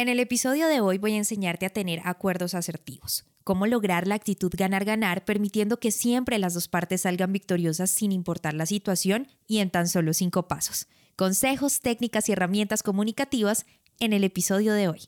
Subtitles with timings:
[0.00, 4.14] En el episodio de hoy voy a enseñarte a tener acuerdos asertivos, cómo lograr la
[4.14, 9.58] actitud ganar-ganar permitiendo que siempre las dos partes salgan victoriosas sin importar la situación y
[9.58, 10.86] en tan solo cinco pasos.
[11.16, 13.66] Consejos, técnicas y herramientas comunicativas
[13.98, 15.00] en el episodio de hoy.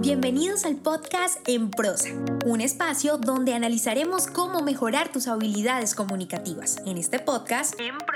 [0.00, 2.10] Bienvenidos al podcast En Prosa,
[2.44, 6.76] un espacio donde analizaremos cómo mejorar tus habilidades comunicativas.
[6.86, 8.15] En este podcast, En Prosa,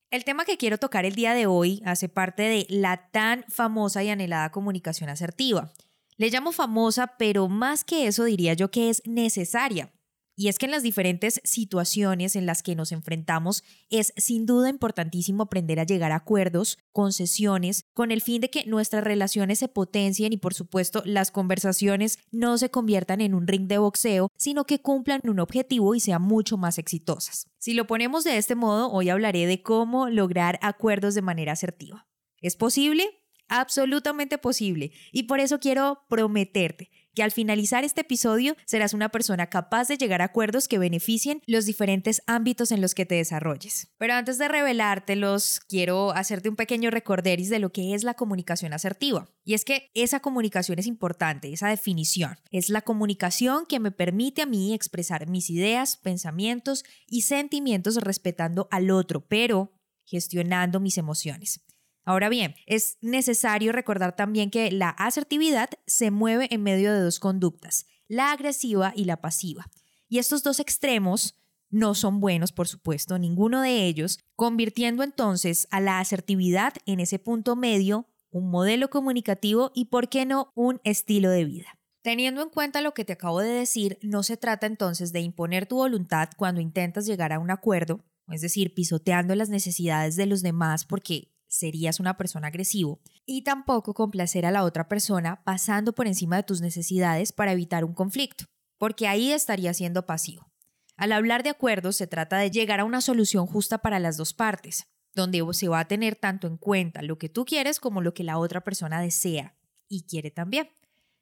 [0.09, 4.03] El tema que quiero tocar el día de hoy hace parte de la tan famosa
[4.03, 5.71] y anhelada comunicación asertiva.
[6.15, 9.91] Le llamo famosa, pero más que eso diría yo que es necesaria,
[10.39, 14.69] y es que en las diferentes situaciones en las que nos enfrentamos es sin duda
[14.69, 19.67] importantísimo aprender a llegar a acuerdos, concesiones, con el fin de que nuestras relaciones se
[19.67, 24.65] potencien y por supuesto las conversaciones no se conviertan en un ring de boxeo, sino
[24.65, 27.47] que cumplan un objetivo y sean mucho más exitosas.
[27.57, 32.07] Si lo ponemos de este modo, hoy hablaré de cómo lograr acuerdos de manera asertiva.
[32.41, 33.23] ¿Es posible?
[33.47, 34.91] Absolutamente posible.
[35.11, 39.97] Y por eso quiero prometerte que al finalizar este episodio serás una persona capaz de
[39.97, 43.87] llegar a acuerdos que beneficien los diferentes ámbitos en los que te desarrolles.
[43.97, 48.71] Pero antes de revelártelos, quiero hacerte un pequeño recorderis de lo que es la comunicación
[48.71, 49.27] asertiva.
[49.43, 52.37] Y es que esa comunicación es importante, esa definición.
[52.51, 58.67] Es la comunicación que me permite a mí expresar mis ideas, pensamientos y sentimientos respetando
[58.69, 59.71] al otro, pero
[60.05, 61.61] gestionando mis emociones.
[62.07, 67.19] Ahora bien, es necesario recordar también que la asertividad se mueve en medio de dos
[67.19, 69.69] conductas, la agresiva y la pasiva.
[70.07, 71.35] Y estos dos extremos
[71.69, 77.19] no son buenos, por supuesto, ninguno de ellos, convirtiendo entonces a la asertividad en ese
[77.19, 81.77] punto medio, un modelo comunicativo y, por qué no, un estilo de vida.
[82.03, 85.65] Teniendo en cuenta lo que te acabo de decir, no se trata entonces de imponer
[85.65, 90.41] tu voluntad cuando intentas llegar a un acuerdo, es decir, pisoteando las necesidades de los
[90.41, 96.07] demás porque serías una persona agresivo, y tampoco complacer a la otra persona pasando por
[96.07, 98.45] encima de tus necesidades para evitar un conflicto,
[98.77, 100.51] porque ahí estarías siendo pasivo.
[100.95, 104.33] Al hablar de acuerdos se trata de llegar a una solución justa para las dos
[104.33, 108.13] partes, donde se va a tener tanto en cuenta lo que tú quieres como lo
[108.13, 109.55] que la otra persona desea
[109.87, 110.69] y quiere también.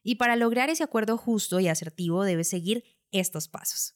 [0.04, 3.96] Y para lograr ese acuerdo justo y asertivo debes seguir estos pasos.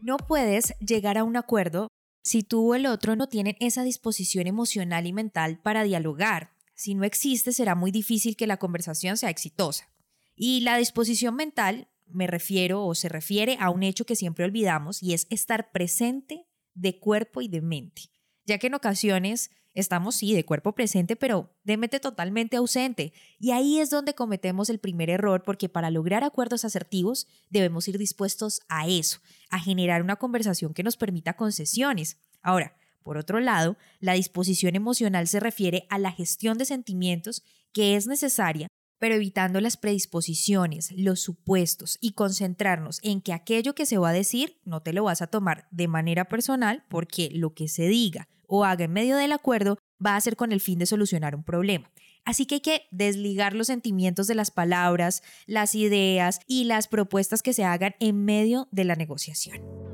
[0.00, 1.86] No puedes llegar a un acuerdo
[2.24, 6.94] si tú o el otro no tienen esa disposición emocional y mental para dialogar si
[6.94, 9.88] no existe, será muy difícil que la conversación sea exitosa.
[10.34, 15.02] Y la disposición mental, me refiero o se refiere a un hecho que siempre olvidamos
[15.02, 18.02] y es estar presente de cuerpo y de mente,
[18.44, 23.12] ya que en ocasiones estamos sí de cuerpo presente, pero de mente totalmente ausente.
[23.38, 27.98] Y ahí es donde cometemos el primer error, porque para lograr acuerdos asertivos debemos ir
[27.98, 29.20] dispuestos a eso,
[29.50, 32.18] a generar una conversación que nos permita concesiones.
[32.42, 37.96] Ahora, por otro lado, la disposición emocional se refiere a la gestión de sentimientos que
[37.96, 38.68] es necesaria
[39.02, 44.12] pero evitando las predisposiciones, los supuestos y concentrarnos en que aquello que se va a
[44.12, 48.28] decir no te lo vas a tomar de manera personal porque lo que se diga
[48.46, 51.42] o haga en medio del acuerdo va a ser con el fin de solucionar un
[51.42, 51.90] problema.
[52.24, 57.42] Así que hay que desligar los sentimientos de las palabras, las ideas y las propuestas
[57.42, 59.91] que se hagan en medio de la negociación.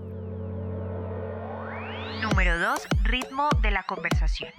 [2.38, 2.80] Número 2.
[3.02, 4.52] Ritmo de la conversación.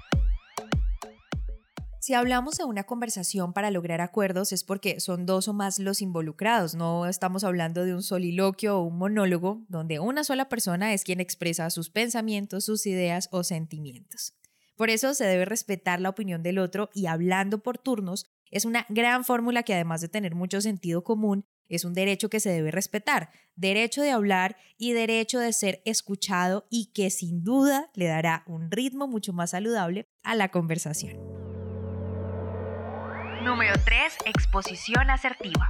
[2.02, 6.02] Si hablamos de una conversación para lograr acuerdos es porque son dos o más los
[6.02, 11.06] involucrados, no estamos hablando de un soliloquio o un monólogo donde una sola persona es
[11.06, 14.34] quien expresa sus pensamientos, sus ideas o sentimientos.
[14.76, 18.86] Por eso se debe respetar la opinión del otro y hablando por turnos es una
[18.90, 22.72] gran fórmula que además de tener mucho sentido común, es un derecho que se debe
[22.72, 28.44] respetar, derecho de hablar y derecho de ser escuchado y que sin duda le dará
[28.48, 31.18] un ritmo mucho más saludable a la conversación.
[33.44, 34.18] Número 3.
[34.26, 35.70] Exposición asertiva.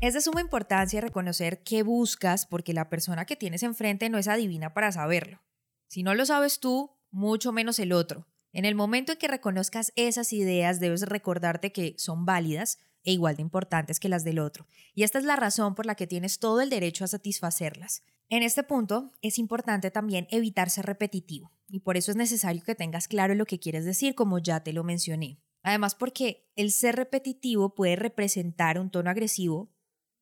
[0.00, 4.26] Es de suma importancia reconocer qué buscas porque la persona que tienes enfrente no es
[4.26, 5.42] adivina para saberlo.
[5.86, 8.26] Si no lo sabes tú, mucho menos el otro.
[8.52, 13.36] En el momento en que reconozcas esas ideas, debes recordarte que son válidas e igual
[13.36, 14.66] de importantes que las del otro.
[14.94, 18.02] Y esta es la razón por la que tienes todo el derecho a satisfacerlas.
[18.28, 22.74] En este punto, es importante también evitar ser repetitivo, y por eso es necesario que
[22.74, 25.38] tengas claro lo que quieres decir, como ya te lo mencioné.
[25.62, 29.70] Además, porque el ser repetitivo puede representar un tono agresivo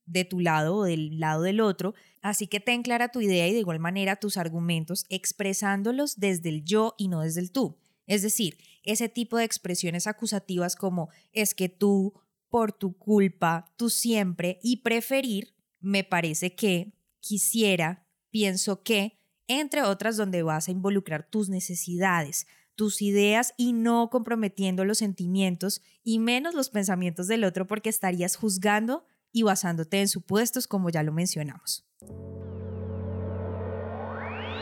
[0.06, 3.52] de tu lado o del lado del otro, así que ten clara tu idea y
[3.52, 7.78] de igual manera tus argumentos expresándolos desde el yo y no desde el tú.
[8.06, 12.14] Es decir, ese tipo de expresiones acusativas como es que tú,
[12.50, 20.17] por tu culpa, tú siempre y preferir, me parece que, quisiera, pienso que, entre otras
[20.17, 26.55] donde vas a involucrar tus necesidades, tus ideas y no comprometiendo los sentimientos y menos
[26.55, 31.87] los pensamientos del otro porque estarías juzgando y basándote en supuestos como ya lo mencionamos.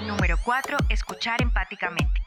[0.07, 0.77] Número 4.
[0.91, 2.18] Escuchar empáticamente.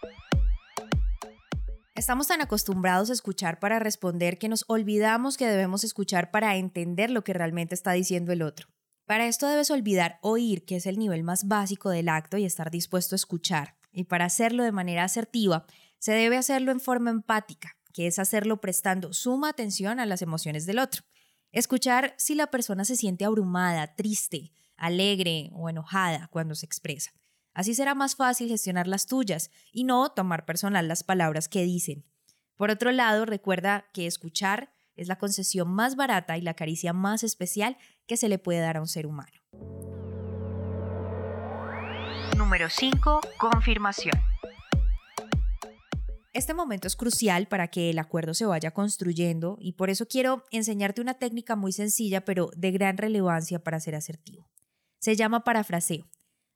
[2.02, 7.12] Estamos tan acostumbrados a escuchar para responder que nos olvidamos que debemos escuchar para entender
[7.12, 8.70] lo que realmente está diciendo el otro.
[9.06, 12.72] Para esto debes olvidar oír, que es el nivel más básico del acto, y estar
[12.72, 13.78] dispuesto a escuchar.
[13.92, 15.68] Y para hacerlo de manera asertiva,
[16.00, 20.66] se debe hacerlo en forma empática, que es hacerlo prestando suma atención a las emociones
[20.66, 21.04] del otro.
[21.52, 27.12] Escuchar si la persona se siente abrumada, triste, alegre o enojada cuando se expresa.
[27.54, 32.06] Así será más fácil gestionar las tuyas y no tomar personal las palabras que dicen.
[32.56, 37.24] Por otro lado, recuerda que escuchar es la concesión más barata y la caricia más
[37.24, 37.78] especial
[38.08, 39.42] que se le puede dar a un ser humano.
[42.38, 43.22] Número 5.
[43.38, 44.14] Confirmación.
[46.34, 50.46] Este momento es crucial para que el acuerdo se vaya construyendo y por eso quiero
[50.52, 54.50] enseñarte una técnica muy sencilla pero de gran relevancia para ser asertivo.
[55.00, 56.08] Se llama parafraseo.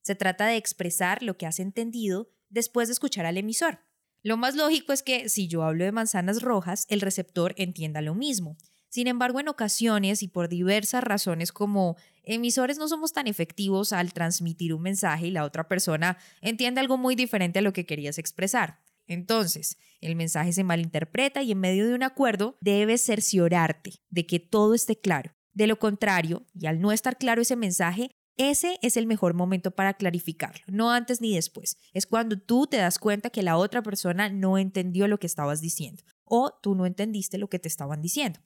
[0.06, 3.80] Se trata de expresar lo que has entendido después de escuchar al emisor.
[4.22, 8.14] Lo más lógico es que si yo hablo de manzanas rojas, el receptor entienda lo
[8.14, 8.56] mismo.
[8.88, 14.14] Sin embargo, en ocasiones y por diversas razones como emisores no somos tan efectivos al
[14.14, 18.20] transmitir un mensaje y la otra persona entiende algo muy diferente a lo que querías
[18.20, 18.82] expresar.
[19.08, 24.40] Entonces, el mensaje se malinterpreta y en medio de un acuerdo debes cerciorarte de que
[24.40, 25.34] todo esté claro.
[25.54, 29.72] De lo contrario, y al no estar claro ese mensaje, ese es el mejor momento
[29.72, 31.78] para clarificarlo, no antes ni después.
[31.94, 35.62] Es cuando tú te das cuenta que la otra persona no entendió lo que estabas
[35.62, 38.40] diciendo o tú no entendiste lo que te estaban diciendo.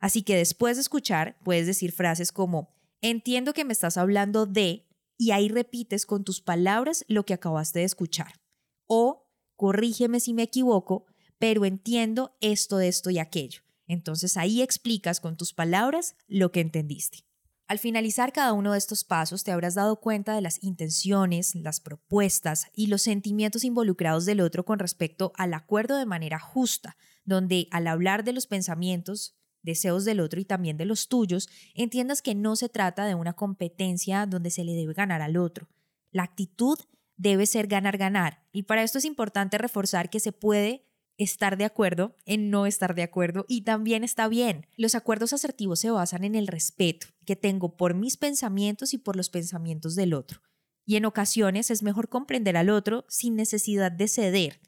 [0.00, 4.88] Así que después de escuchar, puedes decir frases como, entiendo que me estás hablando de,
[5.16, 8.40] y ahí repites con tus palabras lo que acabaste de escuchar.
[8.86, 11.06] O, corrígeme si me equivoco,
[11.38, 13.62] pero entiendo esto, esto y aquello.
[13.86, 17.24] Entonces ahí explicas con tus palabras lo que entendiste.
[17.72, 21.80] Al finalizar cada uno de estos pasos te habrás dado cuenta de las intenciones, las
[21.80, 27.68] propuestas y los sentimientos involucrados del otro con respecto al acuerdo de manera justa, donde
[27.70, 32.34] al hablar de los pensamientos, deseos del otro y también de los tuyos, entiendas que
[32.34, 35.70] no se trata de una competencia donde se le debe ganar al otro.
[36.10, 36.78] La actitud
[37.16, 42.16] debe ser ganar-ganar y para esto es importante reforzar que se puede estar de acuerdo
[42.24, 44.66] en no estar de acuerdo y también está bien.
[44.76, 49.16] Los acuerdos asertivos se basan en el respeto que tengo por mis pensamientos y por
[49.16, 50.40] los pensamientos del otro.
[50.84, 54.60] Y en ocasiones es mejor comprender al otro sin necesidad de ceder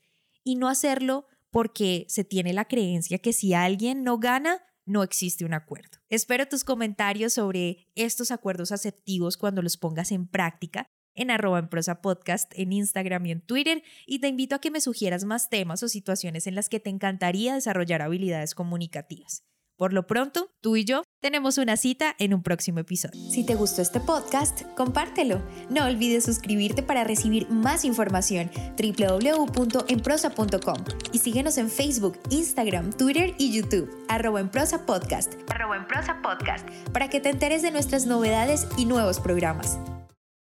[0.44, 5.44] y no hacerlo porque se tiene la creencia que si alguien no gana, no existe
[5.44, 5.98] un acuerdo.
[6.08, 11.68] Espero tus comentarios sobre estos acuerdos aceptivos cuando los pongas en práctica en arroba en
[11.68, 15.48] prosa podcast en Instagram y en Twitter y te invito a que me sugieras más
[15.48, 19.44] temas o situaciones en las que te encantaría desarrollar habilidades comunicativas.
[19.76, 23.20] Por lo pronto, tú y yo tenemos una cita en un próximo episodio.
[23.30, 25.42] Si te gustó este podcast, compártelo.
[25.68, 33.52] No olvides suscribirte para recibir más información www.enprosa.com y síguenos en Facebook, Instagram, Twitter y
[33.52, 38.06] YouTube, arroba en prosa podcast, arroba en prosa podcast, para que te enteres de nuestras
[38.06, 39.76] novedades y nuevos programas.